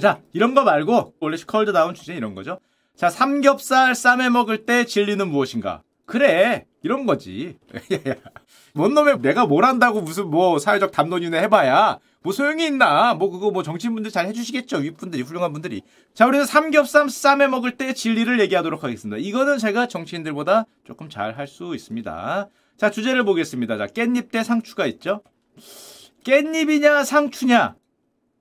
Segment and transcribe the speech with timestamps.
[0.00, 2.58] 자, 이런 거 말고 원래 컬트다운 주제 이런 거죠.
[2.96, 5.82] 자, 삼겹살 쌈에 먹을 때 진리는 무엇인가?
[6.06, 7.56] 그래, 이런 거지.
[8.74, 13.14] 뭔 놈의 내가 뭘 한다고 무슨 뭐 사회적 담론이나 해봐야 뭐 소용이 있나?
[13.14, 14.78] 뭐 그거 뭐 정치인분들 잘 해주시겠죠.
[14.78, 15.82] 윗분들이 훌륭한 분들이.
[16.14, 19.16] 자, 우리는 삼겹살 쌈에 먹을 때 진리를 얘기하도록 하겠습니다.
[19.18, 22.48] 이거는 제가 정치인들보다 조금 잘 할 수 있습니다.
[22.76, 23.76] 자, 주제를 보겠습니다.
[23.78, 25.22] 자, 깻잎 대 상추가 있죠.
[26.24, 27.76] 깻잎이냐 상추냐?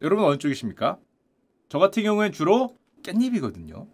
[0.02, 0.98] 여러분 어느 쪽이십니까?
[1.70, 3.88] 저 같은 경우엔 주로 깻잎이거든요.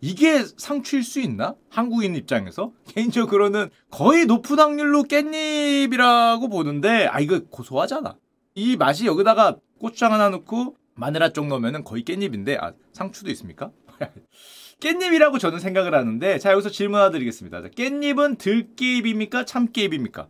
[0.00, 1.54] 이게 상추일 수 있나?
[1.68, 2.72] 한국인 입장에서?
[2.88, 8.16] 개인적으로는 거의 높은 확률로 깻잎이라고 보는데, 아, 이거 고소하잖아.
[8.54, 13.70] 이 맛이 여기다가 고추장 하나 넣고 마늘 쪽 넣으면 거의 깻잎인데, 아, 상추도 있습니까?
[14.80, 17.62] 깻잎이라고 저는 생각을 하는데, 자, 여기서 질문 하나 드리겠습니다.
[17.62, 19.44] 자, 깻잎은 들깨잎입니까?
[19.44, 20.28] 참깨잎입니까?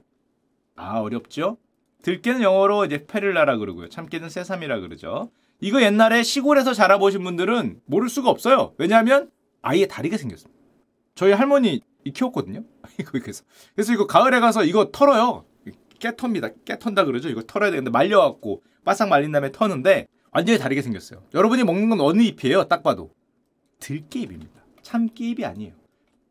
[0.76, 1.58] 아, 어렵죠?
[2.02, 3.88] 들깨는 영어로 이제 페를라라 그러고요.
[3.88, 5.30] 참깨는 세삼이라 그러죠.
[5.60, 8.74] 이거 옛날에 시골에서 자라보신 분들은 모를 수가 없어요.
[8.78, 9.30] 왜냐하면
[9.62, 10.58] 아예 다리가 생겼습니다.
[11.14, 11.80] 저희 할머니
[12.14, 12.62] 키웠거든요.
[13.00, 15.44] 이거 그래서 그래서 이거 가을에 가서 이거 털어요.
[15.98, 16.50] 깨텁니다.
[16.64, 17.28] 깨턴다 그러죠.
[17.28, 21.24] 이거 털어야 되는데 말려갖고 바싹 말린 다음에 터는데 완전히 다르게 생겼어요.
[21.34, 22.64] 여러분이 먹는 건 어느 잎이에요?
[22.64, 23.10] 딱 봐도
[23.80, 24.52] 들깨잎입니다.
[24.82, 25.72] 참깨잎이 아니에요.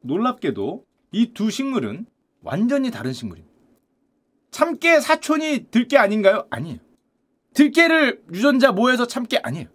[0.01, 2.05] 놀랍게도 이 두 식물은
[2.41, 3.53] 완전히 다른 식물입니다.
[4.51, 6.47] 참깨 사촌이 들깨 아닌가요?
[6.49, 6.79] 아니에요.
[7.57, 9.65] 들깨를 유전자 모여서 참깨 아니에요.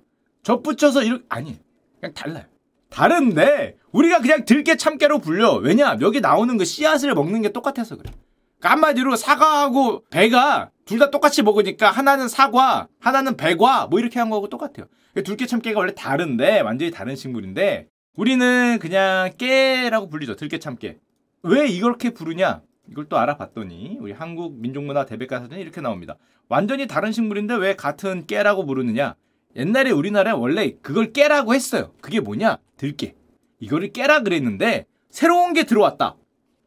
[0.45, 1.59] 젖붙여서 이렇게 아니에요.
[2.01, 2.45] 그냥 달라요.
[2.91, 5.55] 다른데 우리가 그냥 들깨 참깨로 불려.
[5.57, 5.97] 왜냐?
[6.01, 8.13] 여기 나오는 그 씨앗을 먹는 게 똑같아서 그래.
[8.61, 14.31] 그러니까 한마디로 사과하고 배가 둘 다 똑같이 먹으니까 하나는 사과, 하나는 배과 뭐 이렇게 한
[14.31, 14.87] 거하고 똑같아요.
[15.25, 20.37] 들깨 참깨가 원래 다른데 완전히 다른 식물인데 우리는 그냥 깨라고 불리죠.
[20.37, 20.99] 들깨 참깨.
[21.43, 22.63] 왜 이렇게 부르냐?
[22.91, 26.17] 이걸 또 알아봤더니 우리 한국 민족문화 대백과사전에 이렇게 나옵니다.
[26.49, 29.17] 완전히 다른 식물인데 왜 같은 깨라고 부르느냐?
[29.57, 31.93] 옛날에 우리나라에 원래 그걸 깨라고 했어요.
[32.01, 32.59] 그게 뭐냐?
[32.77, 33.15] 들깨.
[33.61, 36.17] 이거를 깨라 그랬는데 새로운 게 들어왔다.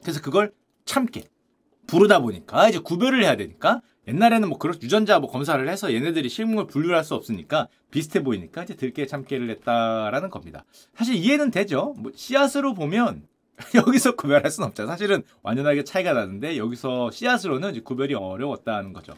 [0.02, 0.54] 그래서 그걸
[0.86, 1.24] 참깨.
[1.88, 6.68] 부르다 보니까 이제 구별을 해야 되니까 옛날에는 뭐 그런 유전자 뭐 검사를 해서 얘네들이 실물을
[6.68, 10.66] 분류할 수 없으니까 비슷해 보이니까 이제 들깨 참깨를 냈다라는 겁니다.
[10.96, 11.94] 사실 이해는 되죠.
[11.98, 13.28] 뭐 씨앗으로 보면
[13.76, 14.86] 여기서 구별할 수는 없죠.
[14.86, 19.14] 사실은 완전하게 차이가 나는데 여기서 씨앗으로는 구별이 어려웠다는 거죠.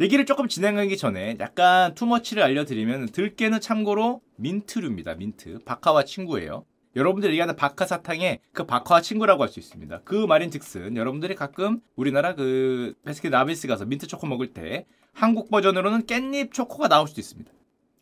[0.00, 5.14] 얘기를 조금 진행하기 전에 약간 too much를 알려드리면 들깨는 참고로 민트류입니다.
[5.14, 5.60] 민트.
[5.64, 6.64] 박하와 친구예요.
[6.96, 10.00] 여러분들이 얘기하는 박하 사탕의 그 박하와 친구라고 할 수 있습니다.
[10.04, 15.50] 그 말인 즉슨 여러분들이 가끔 우리나라 그 베스킨 라빈스 가서 민트 초코 먹을 때 한국
[15.50, 17.50] 버전으로는 깻잎 초코가 나올 수도 있습니다.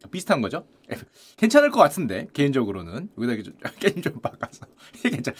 [0.08, 0.66] 비슷한 거죠?
[1.36, 4.66] 괜찮을 것 같은데 개인적으로는 여기다 좀 깻잎 좀 바꿔서
[5.02, 5.34] 괜찮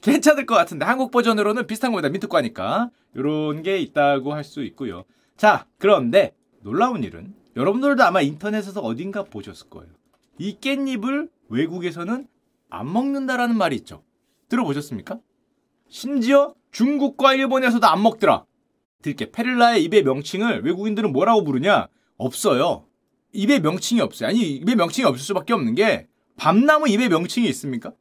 [0.00, 2.08] 괜찮을 것 같은데 한국 버전으로는 비슷한 겁니다.
[2.08, 5.04] 민트 과니까 이런 게 있다고 할 수 있고요.
[5.36, 9.92] 자 그런데 놀라운 일은 여러분들도 아마 인터넷에서 어딘가 보셨을 거예요.
[10.38, 12.26] 이 깻잎을 외국에서는
[12.70, 14.02] 안 먹는다라는 말이 있죠.
[14.48, 15.18] 들어보셨습니까?
[15.88, 18.44] 심지어 중국과 일본에서도 안 먹더라.
[19.02, 21.88] 들게 페를라의 입의 명칭을 외국인들은 뭐라고 부르냐?
[22.16, 22.87] 없어요.
[23.38, 24.28] 입에 명칭이 없어요.
[24.28, 27.92] 아니 입에 명칭이 없을 수밖에 없는 게 밤나무 입에 명칭이 있습니까?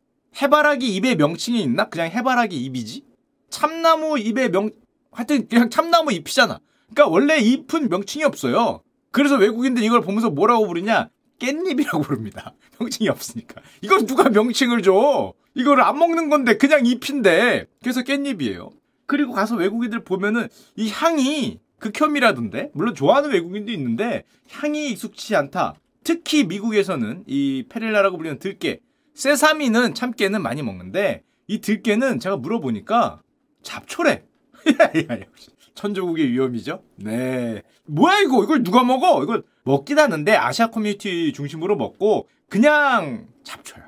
[0.41, 1.89] 해바라기 입에 명칭이 있나?
[1.89, 3.03] 그냥 해바라기 입이지.
[3.49, 4.71] 참나무 입에 명
[5.11, 6.59] 하여튼 그냥 참나무 잎이잖아.
[6.89, 8.81] 그러니까 원래 잎은 명칭이 없어요.
[9.11, 11.09] 그래서 외국인들 이걸 보면서 뭐라고 부르냐?
[11.39, 12.55] 깻잎이라고 부릅니다.
[12.79, 13.61] 명칭이 없으니까.
[13.81, 15.33] 이걸 누가 명칭을 줘?
[15.53, 17.67] 이거를 안 먹는 건데 그냥 잎인데.
[17.81, 18.71] 그래서 깻잎이에요.
[19.05, 25.75] 그리고 가서 외국인들 보면은 이 향이 극혐이라던데 물론 좋아하는 외국인도 있는데 향이 익숙치 않다.
[26.03, 28.79] 특히 미국에서는 이 perilla라고 불리는 들깨,
[29.13, 33.21] sesame는 참깨는 많이 먹는데 이 들깨는 제가 물어보니까
[33.61, 34.23] 잡초래.
[35.75, 36.81] 천조국의 위엄이죠.
[36.95, 37.61] 네.
[37.85, 38.43] 뭐야 이거?
[38.43, 39.21] 이걸 누가 먹어?
[39.23, 43.87] 이걸 먹긴 하는데 아시아 커뮤니티 중심으로 먹고 그냥 잡초야.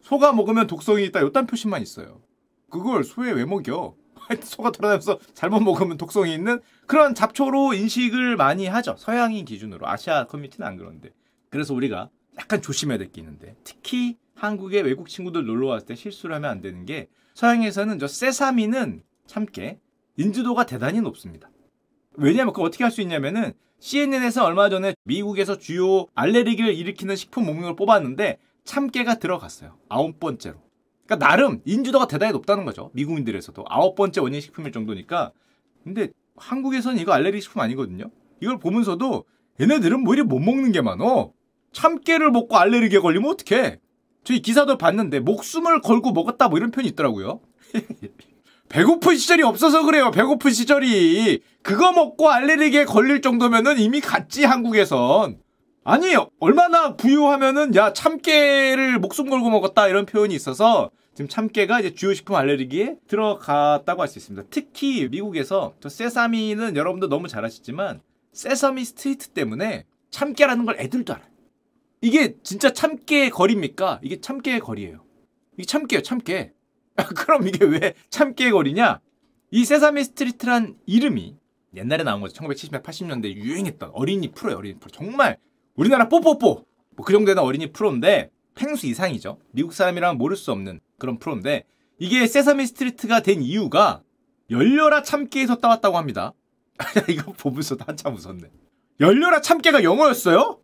[0.00, 1.20] 소가 먹으면 독성이 있다.
[1.20, 2.20] 요딴 표시만 있어요.
[2.70, 3.94] 그걸 소에 왜 먹여?
[4.42, 8.96] 소가 돌아다니면서 잘못 먹으면 독성이 있는 그런 잡초로 인식을 많이 하죠.
[8.98, 9.86] 서양인 기준으로.
[9.88, 11.10] 아시아 커뮤니티는 안 그런데.
[11.50, 16.34] 그래서 우리가 약간 조심해야 될 게 있는데 특히 한국에 외국 친구들 놀러 왔을 때 실수를
[16.36, 19.78] 하면 안 되는 게 서양에서는 저 세사미는 참깨
[20.16, 21.48] 인지도가 대단히 높습니다.
[22.16, 27.76] 왜냐하면 그걸 어떻게 할 수 있냐면은 CNN에서 얼마 전에 미국에서 주요 알레르기를 일으키는 식품 목록을
[27.76, 29.76] 뽑았는데 참깨가 들어갔어요.
[29.88, 30.56] 아홉 번째로.
[31.06, 32.90] 그러니까 나름 인지도가 대단히 높다는 거죠.
[32.94, 35.32] 미국인들에서도 아홉 번째 원인 식품일 정도니까.
[35.82, 38.10] 근데 한국에서는 이거 알레르기 식품 아니거든요.
[38.40, 39.24] 이걸 보면서도
[39.60, 41.32] 얘네들은 뭐 이리 못 먹는 게 많어.
[41.72, 43.80] 참깨를 먹고 알레르기에 걸리면 어떡해.
[44.24, 47.40] 저희 기사도 봤는데 목숨을 걸고 먹었다 뭐 이런 표현이 있더라고요.
[48.68, 50.10] 배고픈 시절이 없어서 그래요.
[50.10, 51.40] 배고픈 시절이.
[51.62, 55.38] 그거 먹고 알레르기에 걸릴 정도면은 이미 갔지 한국에선.
[55.84, 62.12] 아니 얼마나 부유하면은 야 참깨를 목숨 걸고 먹었다 이런 표현이 있어서 지금 참깨가 이제 주요
[62.12, 64.48] 식품 알레르기에 들어갔다고 할 수 있습니다.
[64.50, 68.00] 특히 미국에서 저 sesame는 여러분도 너무 잘 아시지만
[68.32, 71.28] Sesame Street 때문에 참깨라는 걸 애들도 알아요.
[72.00, 74.00] 이게 진짜 참깨 거리입니까?
[74.02, 75.04] 이게 참깨 거리예요.
[75.56, 76.52] 이게 참깨요, 참깨.
[77.16, 79.00] 그럼 이게 왜 참깨 거리냐?
[79.52, 81.36] 이 Sesame Street란 이름이
[81.76, 82.34] 옛날에 나온 거죠.
[82.42, 84.90] 1970년, 80년대 유행했던 어린이 프로예요, 어린이 프로.
[84.90, 85.38] 정말
[85.76, 86.66] 우리나라 뽀뽀뽀!
[86.96, 89.38] 뭐 그 정도 되는 어린이 프로인데 펭수 이상이죠.
[89.52, 91.64] 미국 사람이라면 모를 수 없는 그런 프로인데
[91.98, 94.02] 이게 세사미 스트리트가 된 이유가
[94.50, 96.32] 열려라 참깨에서 따왔다고 합니다.
[97.08, 98.50] 이거 보면서도 한참 웃었네.
[99.00, 100.58] 열려라 참깨가 영어였어요?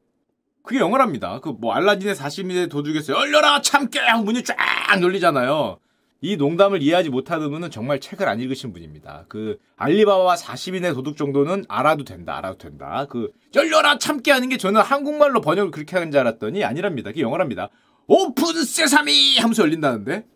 [0.62, 1.40] 그게 영어랍니다.
[1.40, 4.56] 그 뭐 알라딘의 40일의 도둑에서 열려라 참깨 하고 문이 쫙
[5.00, 5.78] 열리잖아요.
[6.22, 9.24] 이 농담을 이해하지 못하는 분은 정말 책을 안 읽으신 분입니다.
[9.28, 13.06] 그 알리바바와 40인의 도둑 정도는 알아도 된다, 알아도 된다.
[13.08, 17.10] 그 열려라 참깨 하는 게 저는 한국말로 번역을 그렇게 하는 줄 알았더니 아니랍니다.
[17.10, 17.70] 그게 영어랍니다.
[18.12, 20.26] open sesame 하면서 열린다는데.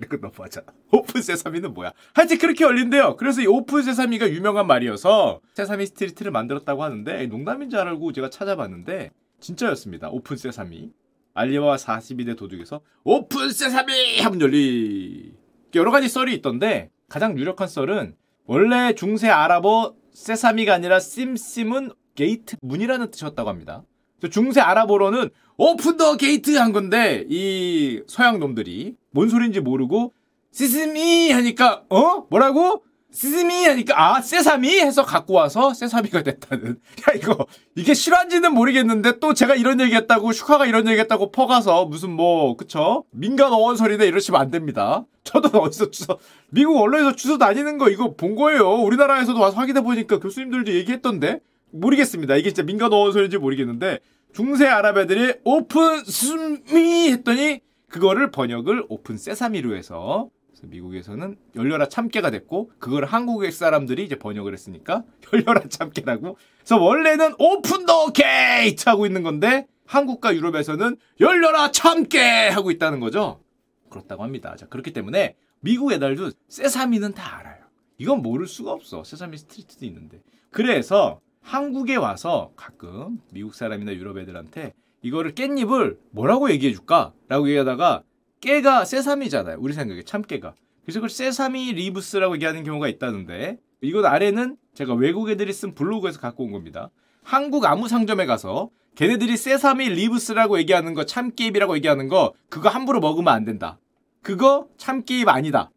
[0.00, 0.66] 그거 너무하잖아.
[0.90, 1.92] open sesame는 뭐야?
[2.14, 3.16] 하여튼 그렇게 열린대요.
[3.16, 9.10] 그래서 이 open sesame가 유명한 말이어서 Sesame Street를 만들었다고 하는데 농담인 줄 알고 제가 찾아봤는데
[9.38, 10.08] 진짜였습니다.
[10.08, 10.92] open sesame.
[11.34, 15.34] 알리바바 40인의 도둑에서 open sesame 하면 열리.
[15.74, 18.16] 여러 가지 썰이 있던데 가장 유력한 썰은
[18.46, 23.84] 원래 중세 아랍어 sesame가 아니라 심심은 게이트 문이라는 뜻이었다고 합니다.
[24.30, 30.12] 중세 아랍어로는 open the gate 한 건데 이 서양 놈들이 뭔 소리인지 모르고
[30.50, 32.26] 시스미 하니까 어?
[32.30, 32.82] 뭐라고?
[33.12, 36.80] 시스미 하니까 아 sesame 해서 갖고 와서 sesame가 됐다는.
[37.08, 37.46] 야 이거
[37.76, 43.04] 이게 실화인지는 모르겠는데 또 제가 이런 얘기했다고 슈카가 이런 얘기했다고 퍼가서 무슨 뭐 그쵸?
[43.12, 45.04] 민간 어원설이네 이러시면 안 됩니다.
[45.22, 46.18] 저도 어디서 주워
[46.50, 48.68] 미국 언론에서 주워 다니는 거 이거 본 거예요.
[48.82, 51.38] 우리나라에서도 와서 확인해 보니까 교수님들도 얘기했던데
[51.70, 52.34] 모르겠습니다.
[52.34, 54.00] 이게 진짜 민간 어원설인지 모르겠는데
[54.34, 60.28] 중세 아랍 애들이 오픈 스미 했더니 그거를 번역을 open sesame로 해서
[60.60, 66.36] 미국에서는 열려라 참깨가 됐고 그걸 한국의 사람들이 이제 번역을 했으니까 열려라 참깨라고.
[66.58, 73.40] 그래서 원래는 open the gate 하고 있는 건데 한국과 유럽에서는 열려라 참깨 하고 있다는 거죠.
[73.88, 74.56] 그렇다고 합니다.
[74.56, 77.64] 자 그렇기 때문에 미국 애들도 sesame는 다 알아요.
[77.98, 79.04] 이건 모를 수가 없어.
[79.04, 80.22] Sesame Street도 있는데.
[80.50, 87.12] 그래서 한국에 와서 가끔 미국 사람이나 유럽 애들한테 이거를 깻잎을 뭐라고 얘기해 줄까?
[87.28, 88.02] 라고 얘기하다가
[88.40, 89.58] 깨가 sesame잖아요.
[89.60, 90.54] 우리 생각에 참깨가.
[90.82, 96.44] 그래서 그걸 sesame leaves라고 얘기하는 경우가 있다는데 이건 아래는 제가 외국 애들이 쓴 블로그에서 갖고
[96.44, 96.90] 온 겁니다.
[97.22, 103.32] 한국 아무 상점에 가서 걔네들이 sesame leaves라고 얘기하는 거 참깨잎이라고 얘기하는 거 그거 함부로 먹으면
[103.32, 103.78] 안 된다.
[104.22, 105.70] 그거 참깨잎 아니다.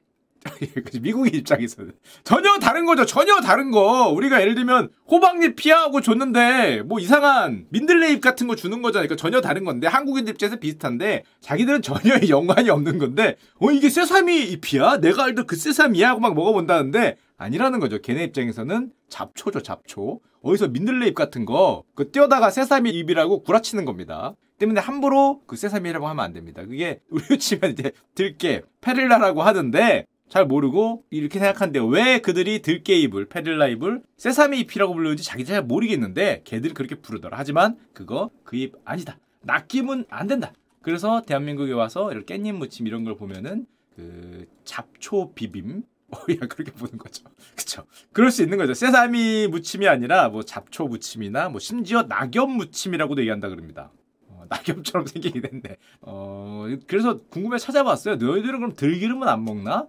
[1.02, 1.94] 미국의 입장에서는
[2.24, 3.06] 전혀 다른 거죠.
[3.06, 4.10] 전혀 다른 거.
[4.10, 9.08] 우리가 예를 들면 호박잎 피하고 줬는데 뭐 이상한 민들레잎 같은 거 주는 거잖아요.
[9.08, 14.44] 그러니까 전혀 다른 건데 한국인 입장에서 비슷한데 자기들은 전혀 연관이 없는 건데 어 이게 sesame
[14.44, 14.98] 잎이야?
[14.98, 18.00] 내가 알던 그 sesame야 하고 막 먹어본다는데 아니라는 거죠.
[18.02, 20.20] 걔네 입장에서는 잡초죠, 잡초.
[20.42, 24.34] 어디서 민들레잎 같은 거, 그 띄어다가 sesame 잎이라고 구라치는 겁니다.
[24.58, 26.64] 때문에 함부로 그 sesame라고 하면 안 됩니다.
[26.64, 33.68] 그게 우리 치면 이제 들깨, perilla라고 하는데 잘 모르고 이렇게 생각하는데 왜 그들이 들깨잎을 페릴라
[33.68, 37.38] 잎을 세사미 잎이라고 부르는지 자기들 잘 모르겠는데 걔들이 그렇게 부르더라.
[37.38, 39.18] 하지만 그거 그 잎 아니다.
[39.42, 40.52] 낚이면 안 된다.
[40.82, 43.66] 그래서 대한민국에 와서 이렇게 깻잎 무침 이런 걸 보면은
[43.96, 47.24] 그 잡초 비빔 어야 그렇게 보는 거죠.
[47.56, 48.74] 그쵸 그럴 수 있는 거죠.
[48.74, 53.92] 세사미 무침이 아니라 뭐 잡초 무침이나 뭐 심지어 낙엽 무침이라고도 얘기한다 그럽니다.
[54.28, 55.78] 어, 낙엽처럼 생기긴 했네.
[56.02, 58.16] 어 그래서 궁금해 찾아봤어요.
[58.18, 59.88] 너희들은 그럼 들기름은 안 먹나?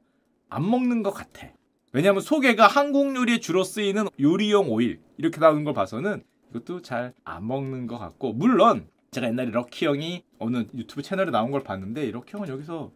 [0.49, 1.49] 안 먹는 것 같아.
[1.93, 7.47] 왜냐하면 소개가 한국 요리에 주로 쓰이는 요리용 오일 이렇게 나오는 걸 봐서는 이것도 잘 안
[7.47, 12.33] 먹는 것 같고 물론 제가 옛날에 럭키 형이 어느 유튜브 채널에 나온 걸 봤는데 럭키
[12.37, 12.93] 형은 여기서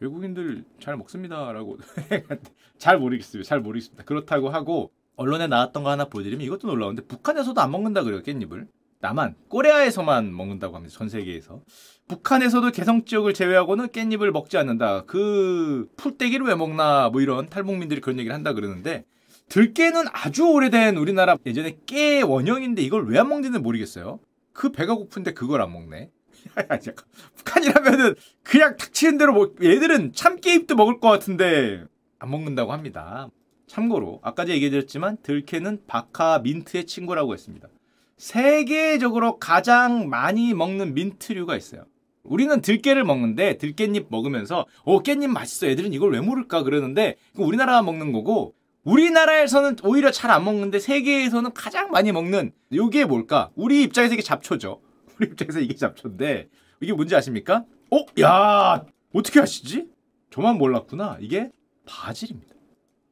[0.00, 1.78] 외국인들 잘 먹습니다라고
[2.78, 3.48] 잘 모르겠습니다.
[3.48, 4.04] 잘 모르겠습니다.
[4.04, 8.68] 그렇다고 하고 언론에 나왔던 거 하나 보여드리면 이것도 놀라운데 북한에서도 안 먹는다 그래요 깻잎을.
[9.00, 10.94] 나만 꼬레아에서만 먹는다고 합니다.
[10.96, 11.60] 전 세계에서.
[12.08, 15.04] 북한에서도 개성 지역을 제외하고는 깻잎을 먹지 않는다.
[15.06, 19.04] 그 풀떼기를 왜 먹나 뭐 이런 탈북민들이 그런 얘기를 한다 그러는데
[19.48, 24.20] 들깨는 아주 오래된 우리나라 예전에 깨 원형인데 이걸 왜 안 먹는지는 모르겠어요.
[24.52, 26.10] 그 배가 고픈데 그걸 안 먹네.
[27.36, 31.84] 북한이라면은 그냥 닥치는 대로 뭐 얘들은 참깨잎도 먹을 것 같은데
[32.18, 33.28] 안 먹는다고 합니다.
[33.66, 37.68] 참고로 아까 제가 얘기드렸지만 들깨는 바카 민트의 친구라고 했습니다.
[38.16, 41.84] 세계적으로 가장 많이 먹는 민트류가 있어요.
[42.22, 48.12] 우리는 들깨를 먹는데 들깨잎 먹으면서 오 깻잎 맛있어 애들은 이걸 왜 모를까 그러는데 우리나라 먹는
[48.12, 48.54] 거고
[48.84, 53.50] 우리나라에서는 오히려 잘 안 먹는데 세계에서는 가장 많이 먹는 요게 뭘까?
[53.54, 54.80] 우리 입장에서 이게 잡초죠.
[55.18, 56.48] 우리 입장에서 이게 잡초인데
[56.80, 57.64] 이게 뭔지 아십니까?
[57.90, 58.04] 어?
[58.20, 59.88] 야 어떻게 아시지?
[60.30, 61.18] 저만 몰랐구나.
[61.20, 61.50] 이게
[61.86, 62.54] 바질입니다.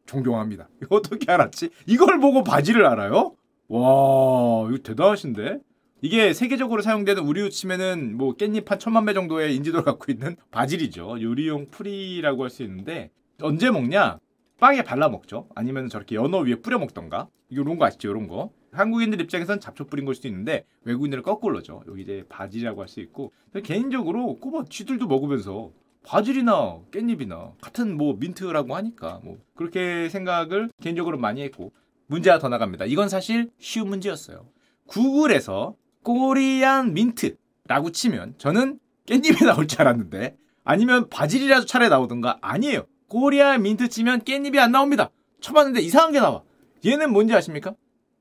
[0.07, 0.69] 존경합니다.
[0.91, 1.71] 어떻게 알았지?
[1.87, 3.37] 이걸 보고 바질을 알아요?
[3.79, 5.59] 와 이거 대단하신데?
[6.01, 11.21] 이게 세계적으로 사용되는 우리로 치면은 뭐 깻잎 한 천만 배 정도의 인지도를 갖고 있는 바질이죠.
[11.21, 13.11] 요리용 풀이라고 할 수 있는데
[13.43, 14.19] 언제 먹냐?
[14.61, 15.49] 빵에 발라 먹죠.
[15.57, 17.27] 아니면 저렇게 연어 위에 뿌려 먹던가.
[17.49, 18.11] 이런 거 아시죠?
[18.11, 18.53] 이런 거.
[18.71, 21.83] 한국인들 입장에선 잡초 뿌린 걸 수도 있는데 외국인들은 거꾸로죠.
[21.89, 23.33] 여기 이제 바질이라고 할 수 있고
[23.65, 25.73] 개인적으로 꼬바 쥐들도 먹으면서
[26.05, 31.73] 바질이나 깻잎이나 같은 뭐 민트라고 하니까 뭐 그렇게 생각을 개인적으로 많이 했고
[32.07, 32.85] 문제가 더 나갑니다.
[32.85, 34.47] 이건 사실 쉬운 문제였어요.
[34.87, 42.87] 구글에서 Korean mint라고 치면 저는 깻잎이 나올 줄 알았는데 아니면 바질이라도 차라리 나오던가 아니에요.
[43.09, 45.11] Korean mint 치면 깻잎이 안 나옵니다.
[45.41, 46.43] 쳐봤는데 이상한 게 나와.
[46.85, 47.75] 얘는 뭔지 아십니까?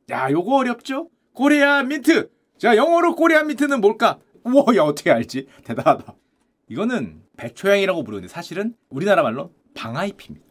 [0.10, 1.10] 야, 요거 어렵죠?
[1.34, 2.29] Korean mint.
[2.58, 4.20] 자, 영어로 Korean mint는 뭘까?
[4.44, 5.48] 우와, 야 어떻게 알지?
[5.63, 6.16] 대단하다.
[6.70, 10.46] 이거는 배초향이라고 부르는데 사실은 우리나라 말로 방아잎입니다.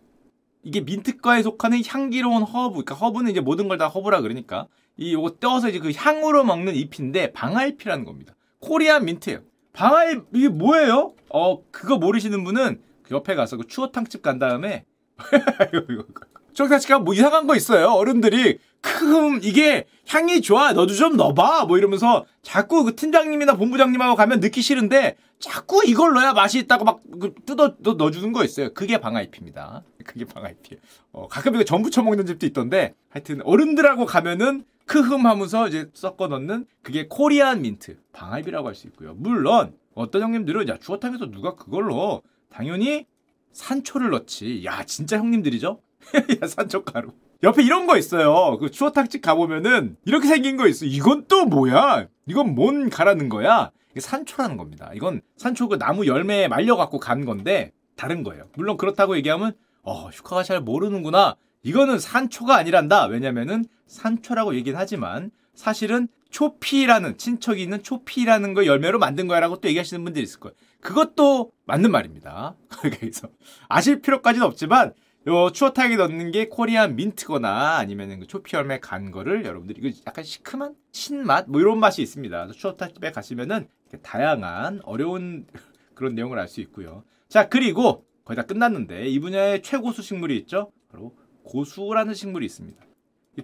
[0.63, 4.67] 이게 민트과에 속하는 향기로운 허브, 그러니까 허브는 이제 모든 걸 다 허브라 그러니까
[4.97, 8.35] 이 요거 떼어서 이제 그 향으로 먹는 잎인데 방아잎이라는 겁니다.
[8.61, 9.41] Korean mint예요.
[9.73, 11.15] 방아잎 이게 뭐예요?
[11.31, 14.85] 어 그거 모르시는 분은 그 옆에 가서 그 추어탕집 간 다음에
[16.55, 17.89] 추어탕집 가면 뭐 이상한 거 있어요.
[17.89, 24.41] 어른들이 큼 이게 향이 좋아 너도 좀 넣어봐 뭐 이러면서 자꾸 그 팀장님이나 본부장님하고 가면
[24.41, 30.25] 넣기 싫은데 자꾸 이걸 넣어야 맛이 있다고 막그 뜯어 넣어주는 거 있어요 그게 방아잎입니다 그게
[30.25, 30.81] 방아잎이에요
[31.11, 36.67] 어, 가끔 이거 전부 쳐먹는 집도 있던데 하여튼 어른들하고 가면은 크흠 하면서 이제 섞어 넣는
[36.83, 42.23] 그게 코리안 민트 방아잎이라고 할 수 있고요 물론 어떤 형님들은 야 주어탕에서 누가 그걸 넣어
[42.49, 43.07] 당연히
[43.51, 45.81] 산초를 넣지 야 진짜 형님들이죠
[46.43, 47.11] 야 산초 가루
[47.43, 48.57] 옆에 이런 거 있어요.
[48.59, 50.85] 그 추어탕집 가보면은 이렇게 생긴 거 있어.
[50.85, 52.07] 이건 또 뭐야?
[52.29, 53.73] 이건 뭔 가라는 거야?
[53.93, 54.91] 이게 산초라는 겁니다.
[54.95, 58.49] 이건 산초 그 나무 열매에 말려갖고 간 건데 다른 거예요.
[58.57, 61.37] 물론 그렇다고 얘기하면 어 슈카가 잘 모르는구나.
[61.63, 63.07] 이거는 산초가 아니란다.
[63.07, 70.03] 왜냐면은 산초라고 얘기는 하지만 사실은 초피라는 친척이 있는 초피라는 거 열매로 만든 거야라고 또 얘기하시는
[70.03, 70.55] 분들이 있을 거예요.
[70.81, 72.57] 그것도 맞는 말입니다.
[72.99, 73.29] 그래서
[73.69, 74.95] 아실 필요까지는 없지만
[75.29, 80.25] 요 추어탕에 넣는 게 코리안 민트거나 아니면 그 초피 열매 간 거를 여러분들이 이거 약간
[80.25, 82.49] 시큼한 신맛 뭐 이런 맛이 있습니다.
[82.49, 83.69] 추어탕집에 가시면은
[84.03, 85.47] 다양한 어려운
[85.95, 87.05] 그런 내용을 알 수 있고요.
[87.29, 90.73] 자 그리고 거의 다 끝났는데 이 분야의 최고수 식물이 있죠.
[90.91, 91.15] 바로
[91.45, 92.83] 고수라는 식물이 있습니다.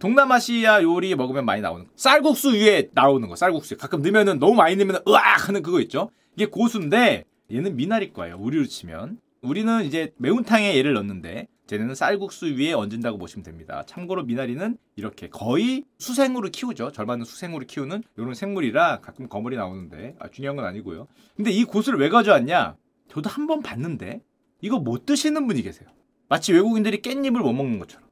[0.00, 1.90] 동남아시아 요리 먹으면 많이 나오는 거.
[1.94, 3.36] 쌀국수 위에 나오는 거.
[3.36, 6.10] 쌀국수 가끔 넣으면은 너무 많이 넣으면 으악 하는 그거 있죠.
[6.34, 8.36] 이게 고수인데 얘는 미나리과예요.
[8.36, 13.84] 우리로 치면 우리는 이제 매운탕에 얘를 넣는데 쟤네는 쌀국수 위에 얹은다고 보시면 됩니다.
[13.86, 16.92] 참고로 미나리는 이렇게 거의 수생으로 키우죠.
[16.92, 21.06] 절반은 수생으로 키우는 이런 생물이라 가끔 거물이 나오는데 아, 중요한 건 아니고요.
[21.36, 22.74] 근데 이 고수를 왜 가져왔냐?
[23.10, 24.22] 저도 한 번 봤는데
[24.62, 25.88] 이거 못 드시는 분이 계세요.
[26.28, 28.08] 마치 외국인들이 깻잎을 못 먹는 것처럼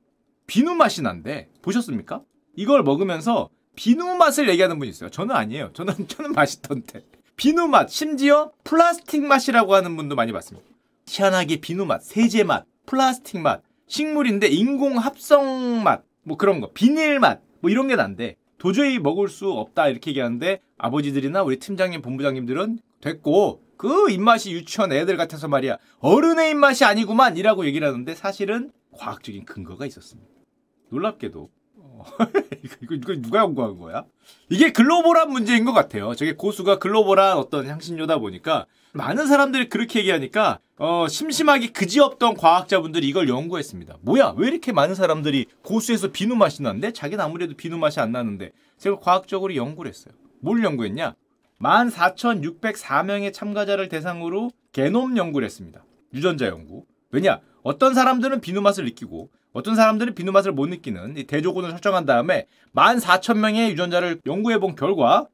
[0.47, 2.23] 비누 맛이 난데 보셨습니까?
[2.57, 5.11] 이걸 먹으면서 비누 맛을 얘기하는 분이 있어요.
[5.11, 5.71] 저는 아니에요.
[5.73, 7.05] 저는 저는 맛있던데
[7.37, 10.67] 비누 맛 심지어 플라스틱 맛이라고 하는 분도 많이 봤습니다.
[11.09, 17.21] 희한하게 비누 맛, 세제 맛, 플라스틱 맛, 식물인데 인공 합성 맛, 뭐 그런 거, 비닐
[17.21, 22.79] 맛, 뭐 이런 게 난데 도저히 먹을 수 없다 이렇게 얘기하는데 아버지들이나 우리 팀장님, 본부장님들은
[23.01, 29.45] 됐고 그 입맛이 유치원 애들 같아서 말이야 어른의 입맛이 아니구만 이라고 얘기를 하는데 사실은 과학적인
[29.45, 30.31] 근거가 있었습니다.
[30.91, 32.05] 놀랍게도 어,
[32.65, 34.05] 이거, 이거 누가 연구한 거야?
[34.49, 36.15] 이게 글로벌한 문제인 것 같아요.
[36.15, 38.67] 저게 고수가 글로벌한 어떤 향신료다 보니까
[38.97, 43.99] 많은 사람들이 그렇게 얘기하니까 어, 심심하게 그지없던 과학자분들이 이걸 연구했습니다.
[44.01, 44.35] 뭐야?
[44.37, 48.99] 왜 이렇게 많은 사람들이 고수에서 비누 맛이 나는데 자기는 아무래도 비누 맛이 안 나는데 제가
[48.99, 50.15] 과학적으로 연구를 했어요.
[50.41, 51.15] 뭘 연구했냐?
[51.61, 55.85] 14,604명의 참가자를 대상으로 게놈 연구를 했습니다.
[56.13, 56.85] 유전자 연구.
[57.11, 57.41] 왜냐?
[57.63, 63.71] 어떤 사람들은 비누 맛을 느끼고 어떤 사람들은 비누 맛을 못 느끼는 대조군을 설정한 다음에 14,000명의
[63.71, 65.27] 유전자를 연구해 본 결과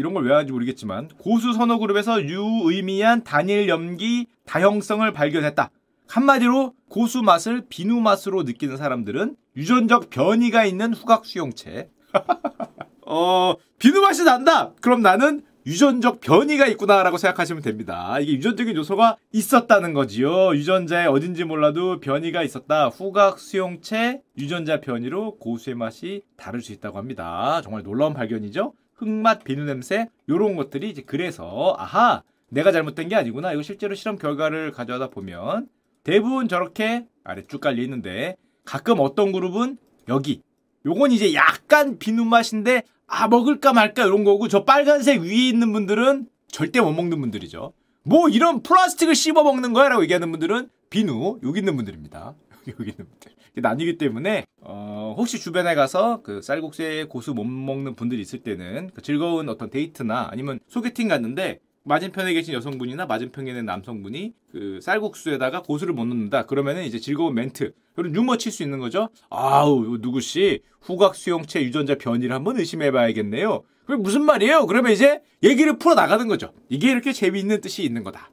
[0.00, 5.70] 이런 걸 왜 하는지 모르겠지만 고수 선호 그룹에서 유의미한 단일 염기 다형성을 발견했다.
[6.08, 11.90] 한마디로 고수 맛을 비누 맛으로 느끼는 사람들은 유전적 변이가 있는 후각 수용체.
[13.06, 14.72] 어, 비누 맛이 난다.
[14.80, 18.18] 그럼 나는 유전적 변이가 있구나라고 생각하시면 됩니다.
[18.18, 20.54] 이게 유전적인 요소가 있었다는 거지요.
[20.54, 22.88] 유전자에 어딘지 몰라도 변이가 있었다.
[22.88, 27.60] 후각 수용체 유전자 변이로 고수의 맛이 다를 수 있다고 합니다.
[27.62, 28.72] 정말 놀라운 발견이죠.
[29.00, 33.52] 흙맛, 비누 냄새 요런 것들이 이제 그래서 아하 내가 잘못된 게 아니구나.
[33.52, 35.68] 이거 실제로 실험 결과를 가져다 보면
[36.04, 39.78] 대부분 저렇게 아래 쭉 깔려 있는데 가끔 어떤 그룹은
[40.08, 40.42] 여기
[40.86, 46.28] 요건 이제 약간 비누 맛인데 아 먹을까 말까 이런 거고 저 빨간색 위에 있는 분들은
[46.48, 47.72] 절대 못 먹는 분들이죠.
[48.02, 52.34] 뭐 이런 플라스틱을 씹어 먹는 거야 라고 얘기하는 분들은 비누 여기 있는 분들입니다.
[52.68, 58.20] 여기 있는 분들 나뉘기 때문에 어, 혹시 주변에 가서 그 쌀국수에 고수 못 먹는 분들이
[58.20, 64.34] 있을 때는 그 즐거운 어떤 데이트나 아니면 소개팅 갔는데 맞은편에 계신 여성분이나 맞은편에 있는 남성분이
[64.52, 66.44] 그 쌀국수에다가 고수를 못 넣는다.
[66.44, 69.08] 그러면은 이제 즐거운 멘트, 그리고 유머 칠 수 있는 거죠.
[69.30, 73.62] 아우, 누구씨 후각 수용체 유전자 변이를 한번 의심해 봐야겠네요.
[73.86, 74.66] 그게 무슨 말이에요?
[74.66, 76.52] 그러면 이제 얘기를 풀어 나가는 거죠.
[76.68, 78.30] 이게 이렇게 재미있는 뜻이 있는 거다.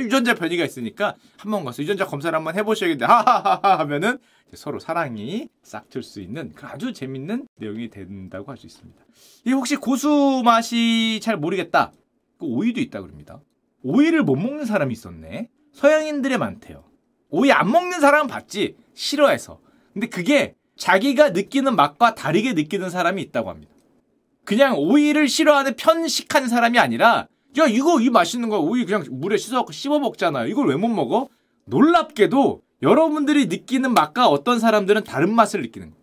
[0.00, 3.04] 유전자 변이가 있으니까 한번 가서 유전자 검사를 한번 해보셔야겠네.
[3.04, 4.18] 하하하하 하면은
[4.54, 9.02] 서로 사랑이 싹틀 수 있는 그 아주 재밌는 내용이 된다고 할 수 있습니다.
[9.46, 11.92] 이 혹시 고수 맛이 잘 모르겠다.
[12.38, 13.40] 그 오이도 있다 그럽니다.
[13.82, 15.48] 오이를 못 먹는 사람이 있었네.
[15.72, 16.84] 서양인들에 많대요.
[17.30, 18.76] 오이 안 먹는 사람은 봤지.
[18.94, 19.58] 싫어해서.
[19.92, 23.72] 근데 그게 자기가 느끼는 맛과 다르게 느끼는 사람이 있다고 합니다.
[24.44, 27.28] 그냥 오이를 싫어하는 편식한 사람이 아니라
[27.58, 30.46] 야 이거 이 맛있는 거 오이 그냥 물에 씻어갖고 씹어 먹잖아요.
[30.48, 31.28] 이걸 왜 못 먹어?
[31.66, 35.96] 놀랍게도 여러분들이 느끼는 맛과 어떤 사람들은 다른 맛을 느끼는 거.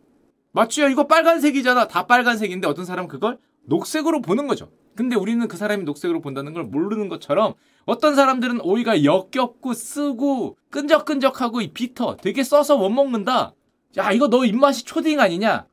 [0.51, 0.89] 맞지요?
[0.89, 1.88] 이거 빨간색이잖아.
[1.88, 4.70] 다 빨간색인데 어떤 사람은 그걸 녹색으로 보는 거죠.
[4.96, 7.53] 근데 우리는 그 사람이 녹색으로 본다는 걸 모르는 것처럼
[7.86, 13.53] 어떤 사람들은 오이가 역겹고 쓰고 끈적끈적하고 이 비터 되게 써서 못 먹는다.
[13.98, 15.65] 야 이거 너 입맛이 초딩 아니냐?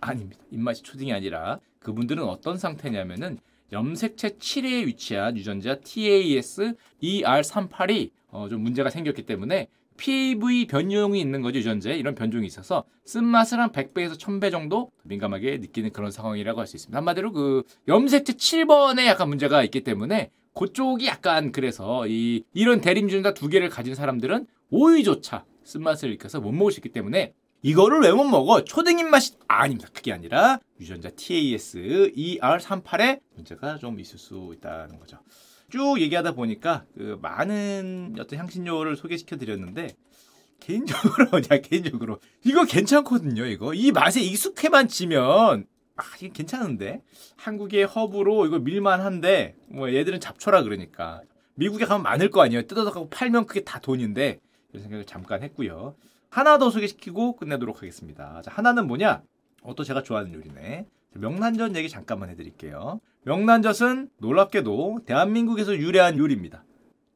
[0.00, 0.42] 아닙니다.
[0.50, 3.38] 입맛이 초딩이 아니라 그분들은 어떤 상태냐면은
[3.72, 11.58] 염색체 7회에 위치한 유전자 TAS ER38이 어, 좀 문제가 생겼기 때문에 PAV 변종이 있는 거죠,
[11.60, 11.96] 유전자에.
[11.96, 16.96] 이런 변종이 있어서 쓴맛을 한 100배에서 1000배 정도 민감하게 느끼는 그런 상황이라고 할 수 있습니다.
[16.98, 23.34] 한마디로 그 염색체 7번에 약간 문제가 있기 때문에 그쪽이 약간 그래서 이 이런 대림 유전자
[23.34, 27.32] 두 개를 가진 사람들은 오이조차 쓴맛을 일으켜서 못 먹을 수 있기 때문에
[27.64, 28.62] 이거를 왜 못 먹어?
[28.62, 29.88] 초등 입맛이 아닙니다.
[29.94, 35.18] 그게 아니라 유전자 TAS ER38에 문제가 좀 있을 수 있다는 거죠.
[35.70, 39.96] 쭉 얘기하다 보니까 그 많은 어떤 향신료를 소개시켜 드렸는데
[40.60, 43.46] 개인적으로 야 개인적으로 이거 괜찮거든요.
[43.46, 47.00] 이거 이 맛에 익숙해만 지면 아 이게 괜찮은데
[47.36, 51.22] 한국의 허브로 이거 밀만한데 뭐 얘들은 잡초라 그러니까
[51.54, 52.66] 미국에 가면 많을 거 아니에요.
[52.66, 54.38] 뜯어서 갖고 팔면 그게 다 돈인데
[54.72, 55.94] 이런 생각을 잠깐 했고요.
[56.34, 58.42] 하나 더 소개시키고 끝내도록 하겠습니다.
[58.42, 59.22] 자, 하나는 뭐냐?
[59.62, 60.84] 어, 또 제가 좋아하는 요리네.
[61.12, 62.98] 명란젓 얘기 잠깐만 해드릴게요.
[63.22, 66.64] 명란젓은 놀랍게도 대한민국에서 유래한 요리입니다.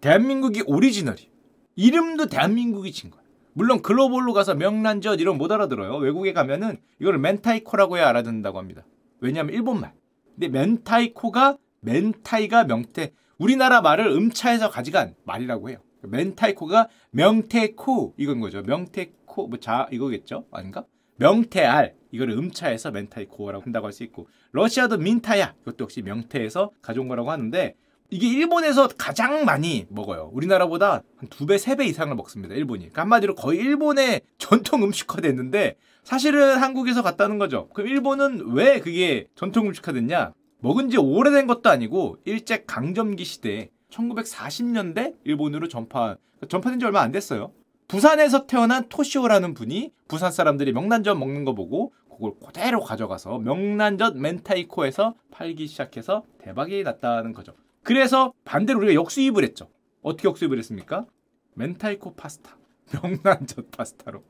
[0.01, 1.33] 대한민국이 오리지널이.
[1.75, 3.21] 이름도 대한민국이 친 거야.
[3.55, 5.97] 물론 글로벌로 가서 명란젓 이런 못 알아들어요.
[5.97, 8.87] 외국에 가면은 이거를 멘타이코라고 해야 알아듣는다고 합니다.
[9.19, 9.95] 왜냐하면 일본말.
[10.37, 15.79] 근데 멘타이코가 멘타이가 명태 우리나라 말을 음차해서 가져간 말이라고 해요.
[16.03, 18.63] 멘타이코가 명태코 이건 거죠.
[18.63, 20.47] 명태코 뭐 자 이거겠죠?
[20.51, 20.85] 아닌가?
[21.17, 27.31] 명태알 이거를 음차해서 멘타이코라고 한다고 할 수 있고 러시아도 민타야 이것도 역시 명태에서 가져온 거라고
[27.31, 27.75] 하는데
[28.11, 30.31] 이게 일본에서 가장 많이 먹어요.
[30.33, 32.55] 우리나라보다 한 두 배, 세 배 이상을 먹습니다.
[32.55, 32.81] 일본이.
[32.85, 37.69] 그러니까 한마디로 거의 일본의 전통 음식화 됐는데 사실은 한국에서 갔다는 거죠.
[37.75, 40.33] 그럼 일본은 왜 그게 전통 음식화 됐냐?
[40.61, 46.17] 먹은 지 오래된 것도 아니고 일제 강점기 시대에 1940년대 일본으로 전파
[46.49, 47.53] 전파된 지 얼마 안 됐어요.
[47.89, 55.15] 부산에서 태어난 토시오라는 분이 부산 사람들이 명란젓 먹는 거 보고 그걸 그대로 가져가서 명란젓 멘타이코에서
[55.31, 57.55] 팔기 시작해서 대박이 났다는 거죠.
[57.83, 59.69] 그래서 반대로 우리가 역수입을 했죠.
[60.03, 61.07] 어떻게 역수입을 했습니까?
[61.55, 62.57] 멘타이코 파스타,
[63.03, 64.23] 명란젓 파스타로.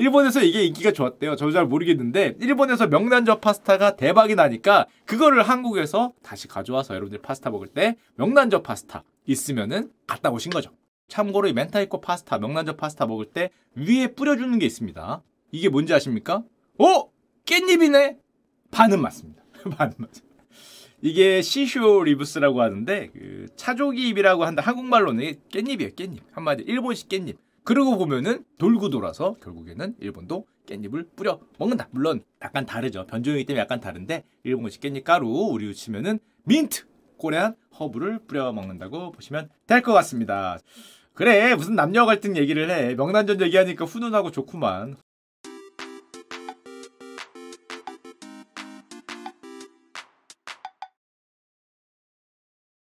[0.00, 1.36] 일본에서 이게 인기가 좋았대요.
[1.36, 7.66] 저도 잘 모르겠는데 일본에서 명란젓 파스타가 대박이 나니까 그거를 한국에서 다시 가져와서 여러분들 파스타 먹을
[7.66, 10.70] 때 명란젓 파스타 있으면은 갖다 오신 거죠.
[11.08, 15.22] 참고로 이 멘타이코 파스타, 명란젓 파스타 먹을 때 위에 뿌려주는 게 있습니다.
[15.52, 16.44] 이게 뭔지 아십니까?
[16.78, 17.10] 오!
[17.44, 18.16] 깻잎이네!
[18.70, 19.42] 반은 맞습니다.
[19.76, 20.30] 반은 맞습니다.
[21.02, 24.62] 이게 shiso leaves라고 하는데 그 차조기잎이라고 한다.
[24.62, 25.94] 한국말로는 깻잎이에요.
[25.94, 26.20] 깻잎.
[26.32, 27.36] 한마디 일본식 깻잎.
[27.64, 31.88] 그러고 보면은 돌고 돌아서 결국에는 일본도 깻잎을 뿌려 먹는다.
[31.90, 33.06] 물론 약간 다르죠.
[33.06, 36.86] 변종이기 때문에 약간 다른데 일본식 깻잎 가루 우리 치면은 민트
[37.18, 40.58] 꼬레한 허브를 뿌려 먹는다고 보시면 될 것 같습니다.
[41.14, 44.96] 그래 무슨 남녀 갈등 얘기를 해 명란젓 얘기하니까 훈훈하고 좋구만